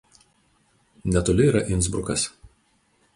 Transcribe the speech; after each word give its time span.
Netoli 1.11 1.45
yra 1.51 1.63
Insbrukas. 1.75 2.25